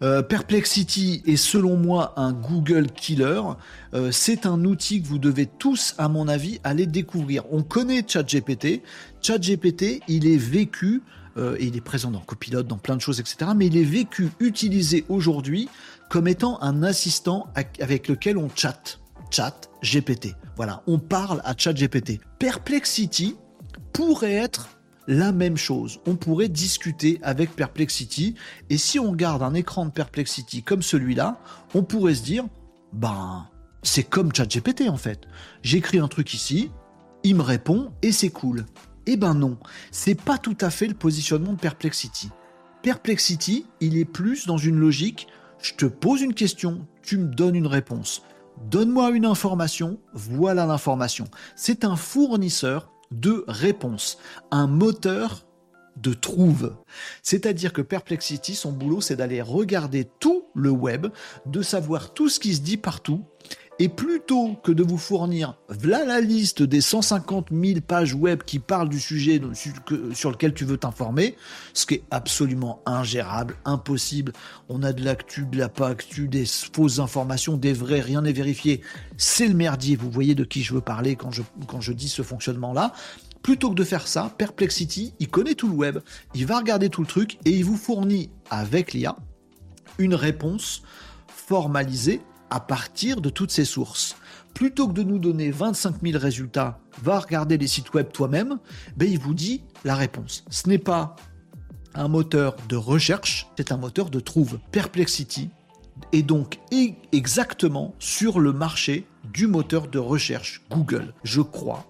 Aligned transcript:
Euh, 0.00 0.22
Perplexity 0.22 1.22
est 1.26 1.36
selon 1.36 1.76
moi 1.76 2.12
un 2.16 2.32
Google 2.32 2.86
killer. 2.92 3.42
Euh, 3.94 4.12
c'est 4.12 4.46
un 4.46 4.64
outil 4.64 5.02
que 5.02 5.08
vous 5.08 5.18
devez 5.18 5.46
tous, 5.46 5.94
à 5.98 6.08
mon 6.08 6.28
avis, 6.28 6.60
aller 6.62 6.86
découvrir. 6.86 7.42
On 7.50 7.62
connaît 7.62 8.04
ChatGPT. 8.06 8.82
ChatGPT, 9.20 10.02
il 10.06 10.28
est 10.28 10.36
vécu, 10.36 11.02
euh, 11.36 11.56
et 11.58 11.66
il 11.66 11.76
est 11.76 11.80
présent 11.80 12.12
dans 12.12 12.20
Copilot, 12.20 12.62
dans 12.62 12.78
plein 12.78 12.94
de 12.94 13.00
choses, 13.00 13.18
etc. 13.18 13.50
Mais 13.56 13.66
il 13.66 13.76
est 13.76 13.82
vécu, 13.82 14.28
utilisé 14.38 15.04
aujourd'hui 15.08 15.68
comme 16.08 16.28
étant 16.28 16.62
un 16.62 16.82
assistant 16.84 17.48
avec 17.80 18.08
lequel 18.08 18.38
on 18.38 18.48
chatte. 18.54 19.00
Chat 19.30 19.68
GPT. 19.82 20.34
Voilà, 20.56 20.82
on 20.86 20.98
parle 20.98 21.42
à 21.44 21.54
ChatGPT. 21.56 22.20
Perplexity 22.38 23.36
pourrait 23.92 24.32
être 24.32 24.77
la 25.08 25.32
même 25.32 25.56
chose. 25.56 26.00
On 26.06 26.14
pourrait 26.14 26.50
discuter 26.50 27.18
avec 27.22 27.56
Perplexity 27.56 28.34
et 28.70 28.76
si 28.76 29.00
on 29.00 29.12
garde 29.12 29.42
un 29.42 29.54
écran 29.54 29.86
de 29.86 29.90
Perplexity 29.90 30.62
comme 30.62 30.82
celui-là, 30.82 31.40
on 31.74 31.82
pourrait 31.82 32.14
se 32.14 32.22
dire, 32.22 32.44
ben, 32.92 33.48
c'est 33.82 34.02
comme 34.02 34.32
ChatGPT 34.32 34.88
en 34.88 34.98
fait. 34.98 35.22
J'écris 35.62 35.98
un 35.98 36.08
truc 36.08 36.34
ici, 36.34 36.70
il 37.24 37.36
me 37.36 37.42
répond 37.42 37.90
et 38.02 38.12
c'est 38.12 38.28
cool. 38.28 38.66
Eh 39.06 39.16
ben 39.16 39.32
non, 39.32 39.56
c'est 39.90 40.14
pas 40.14 40.36
tout 40.36 40.58
à 40.60 40.68
fait 40.68 40.86
le 40.86 40.94
positionnement 40.94 41.54
de 41.54 41.58
Perplexity. 41.58 42.28
Perplexity, 42.82 43.64
il 43.80 43.96
est 43.96 44.04
plus 44.04 44.46
dans 44.46 44.58
une 44.58 44.78
logique, 44.78 45.26
je 45.62 45.72
te 45.72 45.86
pose 45.86 46.20
une 46.20 46.34
question, 46.34 46.86
tu 47.02 47.16
me 47.16 47.26
donnes 47.34 47.56
une 47.56 47.66
réponse. 47.66 48.22
Donne-moi 48.70 49.10
une 49.10 49.24
information, 49.24 49.98
voilà 50.12 50.66
l'information. 50.66 51.24
C'est 51.56 51.84
un 51.84 51.96
fournisseur 51.96 52.92
de 53.10 53.44
réponse, 53.48 54.18
un 54.50 54.66
moteur 54.66 55.47
de 56.00 56.14
trouve. 56.14 56.76
C'est-à-dire 57.22 57.72
que 57.72 57.82
Perplexity, 57.82 58.54
son 58.54 58.72
boulot, 58.72 59.00
c'est 59.00 59.16
d'aller 59.16 59.42
regarder 59.42 60.08
tout 60.20 60.44
le 60.54 60.70
web, 60.70 61.08
de 61.46 61.62
savoir 61.62 62.12
tout 62.14 62.28
ce 62.28 62.40
qui 62.40 62.54
se 62.54 62.60
dit 62.60 62.76
partout, 62.76 63.24
et 63.78 63.88
plutôt 63.88 64.54
que 64.62 64.72
de 64.72 64.82
vous 64.82 64.98
fournir 64.98 65.56
voilà 65.68 66.04
la 66.04 66.20
liste 66.20 66.62
des 66.62 66.80
150 66.80 67.48
000 67.52 67.80
pages 67.80 68.14
web 68.14 68.42
qui 68.42 68.58
parlent 68.58 68.88
du 68.88 68.98
sujet 68.98 69.40
sur 70.14 70.30
lequel 70.30 70.52
tu 70.52 70.64
veux 70.64 70.76
t'informer, 70.76 71.36
ce 71.74 71.86
qui 71.86 71.94
est 71.94 72.02
absolument 72.10 72.82
ingérable, 72.86 73.54
impossible. 73.64 74.32
On 74.68 74.82
a 74.82 74.92
de 74.92 75.04
l'actu, 75.04 75.46
de 75.46 75.58
la 75.58 75.68
pas 75.68 75.88
actu, 75.88 76.26
des 76.26 76.44
fausses 76.46 76.98
informations, 76.98 77.56
des 77.56 77.72
vrais, 77.72 78.00
rien 78.00 78.22
n'est 78.22 78.32
vérifié. 78.32 78.80
C'est 79.16 79.46
le 79.46 79.54
merdier. 79.54 79.94
Vous 79.94 80.10
voyez 80.10 80.34
de 80.34 80.44
qui 80.44 80.62
je 80.62 80.74
veux 80.74 80.80
parler 80.80 81.14
quand 81.14 81.30
je, 81.30 81.42
quand 81.68 81.80
je 81.80 81.92
dis 81.92 82.08
ce 82.08 82.22
fonctionnement-là. 82.22 82.92
Plutôt 83.48 83.70
que 83.70 83.76
de 83.76 83.84
faire 83.84 84.06
ça, 84.06 84.30
Perplexity, 84.36 85.14
il 85.20 85.30
connaît 85.30 85.54
tout 85.54 85.68
le 85.68 85.74
web, 85.74 86.00
il 86.34 86.44
va 86.44 86.58
regarder 86.58 86.90
tout 86.90 87.00
le 87.00 87.06
truc 87.06 87.38
et 87.46 87.50
il 87.50 87.64
vous 87.64 87.78
fournit 87.78 88.28
avec 88.50 88.92
l'IA 88.92 89.16
une 89.96 90.14
réponse 90.14 90.82
formalisée 91.28 92.20
à 92.50 92.60
partir 92.60 93.22
de 93.22 93.30
toutes 93.30 93.50
ces 93.50 93.64
sources. 93.64 94.16
Plutôt 94.52 94.86
que 94.86 94.92
de 94.92 95.02
nous 95.02 95.18
donner 95.18 95.50
25 95.50 96.02
000 96.02 96.18
résultats, 96.18 96.78
va 97.02 97.20
regarder 97.20 97.56
les 97.56 97.68
sites 97.68 97.94
web 97.94 98.12
toi-même, 98.12 98.58
ben 98.98 99.10
il 99.10 99.18
vous 99.18 99.32
dit 99.32 99.62
la 99.82 99.94
réponse. 99.94 100.44
Ce 100.50 100.68
n'est 100.68 100.76
pas 100.76 101.16
un 101.94 102.08
moteur 102.08 102.54
de 102.68 102.76
recherche, 102.76 103.48
c'est 103.56 103.72
un 103.72 103.78
moteur 103.78 104.10
de 104.10 104.20
trouve. 104.20 104.58
Perplexity 104.72 105.48
est 106.12 106.22
donc 106.22 106.58
exactement 107.12 107.94
sur 107.98 108.40
le 108.40 108.52
marché 108.52 109.06
du 109.32 109.46
moteur 109.46 109.88
de 109.88 109.98
recherche 109.98 110.60
Google. 110.68 111.14
Je 111.24 111.40
crois 111.40 111.86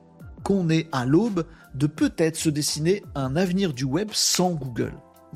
qu'on 0.48 0.70
est 0.70 0.88
à 0.92 1.04
l'aube 1.04 1.44
de 1.74 1.86
peut-être 1.86 2.36
se 2.36 2.48
dessiner 2.48 3.02
un 3.14 3.36
avenir 3.36 3.74
du 3.74 3.84
web 3.84 4.08
sans 4.12 4.52
Google. 4.52 4.94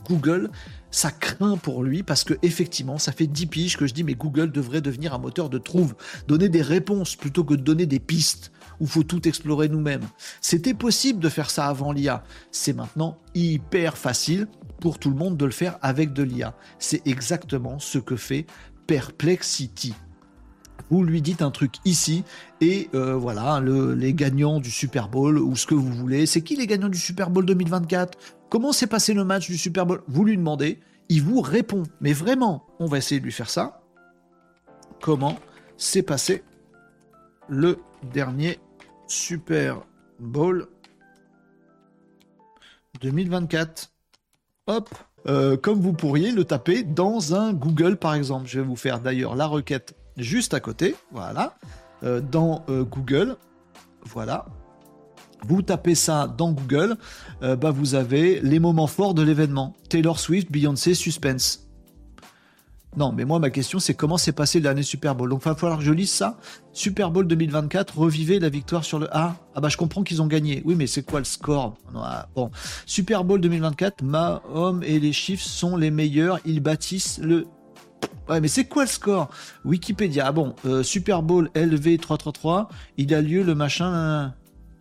Google 0.08 0.50
ça 0.91 1.10
craint 1.10 1.58
pour 1.58 1.82
lui 1.82 2.02
parce 2.02 2.24
que 2.24 2.32
effectivement, 2.41 2.96
ça 2.96 3.12
fait 3.12 3.27
10 3.27 3.46
piges 3.46 3.77
que 3.77 3.86
je 3.86 3.92
dis 3.92 4.05
mais 4.05 4.14
Google 4.14 4.50
devrait 4.50 4.80
devenir 4.80 5.12
un 5.12 5.18
moteur 5.18 5.50
de 5.50 5.58
trouve, 5.58 5.94
donner 6.28 6.48
des 6.48 6.62
réponses 6.62 7.14
plutôt 7.14 7.44
que 7.44 7.52
de 7.52 7.60
donner 7.60 7.84
des 7.84 8.00
pistes 8.00 8.52
où 8.80 8.86
faut 8.86 9.02
tout 9.02 9.28
explorer 9.28 9.68
nous-mêmes. 9.68 10.08
C'était 10.40 10.73
possible 10.73 11.20
de 11.20 11.29
faire 11.29 11.50
ça 11.50 11.67
avant 11.67 11.92
l'IA. 11.92 12.24
C'est 12.50 12.73
maintenant 12.73 13.18
hyper 13.34 13.98
facile 13.98 14.48
pour 14.80 14.98
tout 14.98 15.11
le 15.11 15.17
monde 15.17 15.36
de 15.36 15.44
le 15.44 15.50
faire 15.50 15.79
avec 15.83 16.14
de 16.14 16.23
l'IA. 16.23 16.56
C'est 16.79 17.06
exactement 17.06 17.79
ce 17.79 17.98
que 17.98 18.17
fait 18.17 18.46
Perplexity 18.86 19.92
vous 20.92 21.05
lui 21.05 21.23
dites 21.23 21.41
un 21.41 21.51
truc 21.51 21.77
ici 21.86 22.23
et 22.61 22.91
euh, 22.95 23.14
voilà 23.14 23.63
les 23.63 24.13
gagnants 24.13 24.61
du 24.61 24.70
Super 24.70 25.08
Bowl 25.08 25.39
ou 25.39 25.57
ce 25.57 25.67
que 25.67 25.75
vous 25.75 25.91
voulez. 25.91 26.27
C'est 26.27 26.42
qui 26.42 26.55
les 26.55 26.67
gagnants 26.67 26.91
du 26.91 26.98
Super 26.98 27.30
Bowl 27.30 27.47
2024 27.47 28.19
Comment 28.51 28.73
s'est 28.73 28.86
passé 28.86 29.14
le 29.14 29.25
match 29.25 29.47
du 29.47 29.57
Super 29.57 29.86
Bowl? 29.86 30.03
Vous 30.07 30.23
lui 30.23 30.36
demandez, 30.36 30.80
il 31.08 31.23
vous 31.23 31.41
répond. 31.41 31.85
Mais 32.03 32.13
vraiment, 32.13 32.67
on 32.79 32.85
va 32.85 32.98
essayer 32.98 33.19
de 33.19 33.25
lui 33.25 33.33
faire 33.33 33.48
ça. 33.48 33.80
Comment 35.01 35.39
s'est 35.79 36.03
passé 36.03 36.45
le 37.48 37.79
dernier 38.13 38.59
Super 39.07 39.80
Bowl 40.20 40.69
2024 43.01 43.91
Hop 44.67 44.91
euh, 45.28 45.56
comme 45.56 45.80
vous 45.80 45.92
pourriez 45.92 46.33
le 46.33 46.44
taper 46.44 46.83
dans 46.83 47.34
un 47.34 47.52
Google 47.52 47.96
par 47.96 48.14
exemple. 48.14 48.46
Je 48.46 48.60
vais 48.60 48.66
vous 48.66 48.77
faire 48.77 49.00
d'ailleurs 49.00 49.36
la 49.36 49.46
requête 49.46 49.94
juste 50.16 50.55
à 50.55 50.60
côté, 50.60 50.94
voilà, 51.12 51.56
euh, 52.02 52.20
dans 52.20 52.64
euh, 52.68 52.84
Google, 52.84 53.36
voilà. 54.05 54.46
Vous 55.44 55.62
tapez 55.62 55.96
ça 55.96 56.28
dans 56.28 56.52
Google, 56.52 56.96
bah 57.40 57.72
vous 57.72 57.96
avez 57.96 58.40
les 58.42 58.61
moments 58.61 58.86
forts 58.86 59.12
de 59.12 59.22
l'événement. 59.22 59.74
Taylor 59.88 60.20
Swift, 60.20 60.52
Beyoncé, 60.52 60.94
suspense. 60.94 61.71
Non, 62.95 63.11
mais 63.11 63.25
moi 63.25 63.39
ma 63.39 63.48
question 63.48 63.79
c'est 63.79 63.95
comment 63.95 64.19
s'est 64.19 64.33
passé 64.33 64.61
l'année 64.61 64.83
Super 64.83 65.14
Bowl? 65.14 65.30
Donc 65.30 65.41
il 65.45 65.48
va 65.48 65.55
falloir 65.55 65.79
que 65.79 65.85
je 65.85 65.92
lise 65.92 66.11
ça. 66.11 66.36
Super 66.73 67.11
Bowl 67.11 67.27
2024, 67.27 67.98
revivez 67.98 68.39
la 68.39 68.51
victoire 68.51 68.85
sur 68.85 68.98
le 68.98 69.14
A. 69.17 69.36
Ah 69.55 69.61
bah 69.61 69.70
je 69.70 69.79
comprends 69.79 70.03
qu'ils 70.03 70.20
ont 70.20 70.27
gagné. 70.27 70.63
Oui, 70.67 70.75
mais 70.75 70.86
c'est 70.86 71.03
quoi 71.03 71.19
le 71.19 71.25
score? 71.25 71.75
Bon, 72.35 72.51
Super 72.85 73.25
Bowl 73.25 73.41
2024, 73.41 74.03
Mahomes 74.03 74.83
et 74.83 75.01
les 75.01 75.13
chiffres 75.13 75.45
sont 75.45 75.77
les 75.77 75.91
meilleurs. 75.91 76.39
Ils 76.45 76.61
bâtissent 76.61 77.19
le 77.23 77.47
Ouais, 78.29 78.41
mais 78.41 78.48
c'est 78.48 78.64
quoi 78.67 78.85
le 78.85 78.89
score? 78.89 79.29
Wikipédia. 79.64 80.27
Ah 80.27 80.33
bon, 80.33 80.55
euh, 80.64 80.83
Super 80.83 81.23
Bowl 81.23 81.51
LV 81.55 81.98
333, 81.98 82.69
il 82.97 83.14
a 83.14 83.20
lieu 83.20 83.42
le 83.42 83.55
machin. 83.55 84.35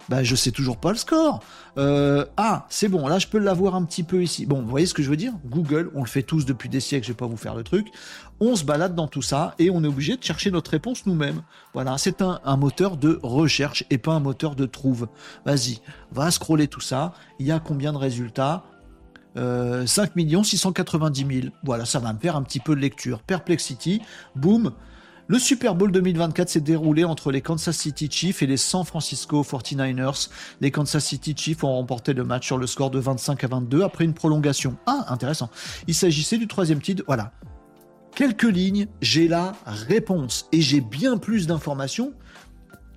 Bah, 0.10 0.24
je 0.24 0.36
sais 0.36 0.52
toujours 0.52 0.78
pas 0.78 0.92
le 0.92 0.98
score. 0.98 1.42
Euh, 1.78 2.26
ah, 2.38 2.66
c'est 2.70 2.90
bon, 2.90 3.08
là 3.08 3.20
je 3.20 3.28
peux 3.28 3.38
l'avoir 3.38 3.76
un 3.76 3.84
petit 3.86 4.04
peu 4.04 4.22
ici. 4.24 4.46
Bon, 4.46 4.62
vous 4.62 4.68
voyez 4.68 4.86
ce 4.86 4.94
que 4.94 5.04
je 5.04 5.10
veux 5.10 5.18
dire? 5.18 5.34
Google, 5.46 5.92
on 5.96 6.02
le 6.02 6.08
fait 6.08 6.24
tous 6.24 6.46
depuis 6.46 6.70
des 6.70 6.80
siècles, 6.80 7.06
je 7.06 7.12
vais 7.12 7.18
pas 7.18 7.28
vous 7.28 7.38
faire 7.38 7.56
le 7.56 7.64
truc. 7.64 7.88
On 8.40 8.56
se 8.56 8.66
balade 8.66 8.96
dans 8.96 9.08
tout 9.08 9.22
ça 9.22 9.56
et 9.60 9.70
on 9.70 9.84
est 9.84 9.88
obligé 9.88 10.18
de 10.18 10.24
chercher 10.24 10.52
notre 10.52 10.72
réponse 10.72 11.06
nous-mêmes. 11.06 11.42
Voilà, 11.74 11.98
c'est 11.98 12.22
un, 12.22 12.40
un, 12.44 12.58
moteur 12.58 12.98
de 12.98 13.20
recherche 13.24 13.86
et 13.90 13.98
pas 13.98 14.14
un 14.14 14.20
moteur 14.20 14.56
de 14.56 14.66
trouve. 14.66 15.08
Vas-y, 15.46 15.80
va 16.12 16.32
scroller 16.32 16.68
tout 16.68 16.82
ça. 16.82 17.14
Il 17.40 17.46
y 17.46 17.52
a 17.52 17.60
combien 17.60 17.94
de 17.94 17.98
résultats? 17.98 18.64
5 19.36 20.12
690 20.44 21.42
000. 21.42 21.54
Voilà, 21.64 21.86
ça 21.86 22.00
va 22.00 22.12
me 22.14 22.20
faire 22.20 22.36
un 22.36 22.44
petit 22.44 22.60
peu 22.60 22.76
de 22.76 22.82
lecture. 22.82 23.22
Perplexity, 23.22 24.02
boum. 24.36 24.74
Le 25.32 25.40
Super 25.40 25.76
Bowl 25.76 25.94
2024 25.94 26.50
s'est 26.50 26.60
déroulé 26.60 27.06
entre 27.06 27.32
les 27.32 27.40
Kansas 27.40 27.78
City 27.78 28.10
Chiefs 28.12 28.44
et 28.44 28.48
les 28.48 28.58
San 28.58 28.84
Francisco 28.84 29.44
49ers. 29.44 30.28
Les 30.60 30.72
Kansas 30.72 31.06
City 31.06 31.34
Chiefs 31.38 31.64
ont 31.64 31.72
remporté 31.72 32.12
le 32.12 32.26
match 32.26 32.48
sur 32.48 32.58
le 32.58 32.68
score 32.68 32.92
de 32.92 33.00
25 33.00 33.42
à 33.46 33.48
22 33.48 33.82
après 33.82 34.04
une 34.04 34.14
prolongation. 34.14 34.76
Ah, 34.88 35.06
intéressant. 35.08 35.50
Il 35.88 35.96
s'agissait 35.96 36.38
du 36.38 36.48
troisième 36.50 36.82
titre. 36.82 37.04
Voilà. 37.08 37.32
Quelques 38.14 38.44
lignes, 38.44 38.88
j'ai 39.02 39.30
la 39.30 39.54
réponse. 39.66 40.50
Et 40.52 40.60
j'ai 40.60 40.82
bien 40.82 41.16
plus 41.16 41.48
d'informations 41.48 42.12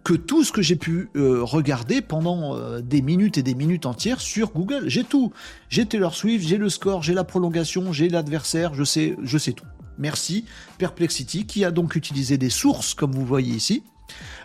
que 0.03 0.15
tout 0.15 0.43
ce 0.43 0.51
que 0.51 0.61
j'ai 0.61 0.75
pu 0.75 1.11
euh, 1.15 1.45
regarder 1.45 2.01
pendant 2.01 2.57
euh, 2.57 2.81
des 2.81 3.01
minutes 3.01 3.39
et 3.39 3.45
des 3.45 3.55
minutes 3.55 3.87
entières 3.87 4.21
sur 4.21 4.51
Google. 4.51 4.89
J'ai 4.89 5.05
tout. 5.05 5.33
J'ai 5.69 5.87
Taylor 5.87 6.17
Swift, 6.17 6.45
j'ai 6.45 6.59
le 6.59 6.69
score, 6.69 7.05
j'ai 7.05 7.15
la 7.15 7.23
prolongation, 7.23 7.93
j'ai 7.93 8.09
l'adversaire, 8.09 8.75
je 8.75 8.83
sais, 8.83 9.15
je 9.23 9.39
sais 9.39 9.53
tout. 9.53 9.67
Merci 9.99 10.45
Perplexity 10.79 11.47
qui 11.47 11.65
a 11.65 11.71
donc 11.71 11.97
utilisé 11.97 12.39
des 12.39 12.51
sources 12.51 12.95
comme 12.95 13.13
vous 13.13 13.25
voyez 13.25 13.55
ici 13.55 13.83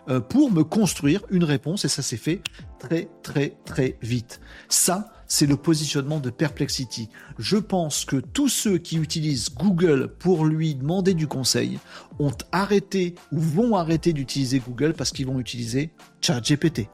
euh, 0.09 0.19
pour 0.19 0.51
me 0.51 0.63
construire 0.63 1.21
une 1.29 1.43
réponse 1.43 1.85
et 1.85 1.89
ça 1.89 2.01
s'est 2.01 2.17
fait 2.17 2.41
très 2.79 3.09
très 3.23 3.57
très 3.65 3.97
vite. 4.01 4.39
Ça, 4.69 5.11
c'est 5.27 5.45
le 5.45 5.57
positionnement 5.57 6.19
de 6.19 6.29
Perplexity. 6.29 7.09
Je 7.37 7.57
pense 7.57 8.05
que 8.05 8.15
tous 8.15 8.49
ceux 8.49 8.77
qui 8.77 8.97
utilisent 8.97 9.53
Google 9.53 10.13
pour 10.17 10.45
lui 10.45 10.75
demander 10.75 11.13
du 11.13 11.27
conseil 11.27 11.79
ont 12.19 12.31
arrêté 12.51 13.15
ou 13.31 13.39
vont 13.39 13.75
arrêter 13.75 14.13
d'utiliser 14.13 14.59
Google 14.59 14.93
parce 14.93 15.11
qu'ils 15.11 15.27
vont 15.27 15.39
utiliser 15.39 15.91
ChatGPT. 16.21 16.87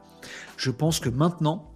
Je 0.56 0.70
pense 0.70 1.00
que 1.00 1.08
maintenant, 1.08 1.72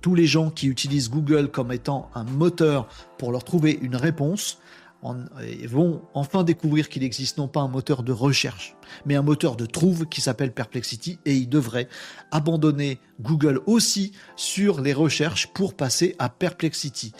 tous 0.00 0.14
les 0.14 0.26
gens 0.26 0.50
qui 0.50 0.66
utilisent 0.66 1.10
Google 1.10 1.48
comme 1.48 1.72
étant 1.72 2.10
un 2.14 2.24
moteur 2.24 2.88
pour 3.18 3.30
leur 3.30 3.44
trouver 3.44 3.78
une 3.82 3.96
réponse 3.96 4.58
vont 5.02 6.02
enfin 6.14 6.44
découvrir 6.44 6.88
qu'il 6.88 7.02
existe 7.02 7.38
non 7.38 7.48
pas 7.48 7.60
un 7.60 7.68
moteur 7.68 8.02
de 8.02 8.12
recherche, 8.12 8.76
mais 9.04 9.16
un 9.16 9.22
moteur 9.22 9.56
de 9.56 9.66
trouve 9.66 10.06
qui 10.06 10.20
s'appelle 10.20 10.52
Perplexity 10.52 11.18
et 11.24 11.34
ils 11.34 11.48
devraient 11.48 11.88
abandonner 12.30 13.00
Google 13.20 13.60
aussi 13.66 14.12
sur 14.36 14.80
les 14.80 14.92
recherches 14.92 15.48
pour 15.48 15.74
passer 15.74 16.14
à 16.18 16.28
Perplexity. 16.28 17.12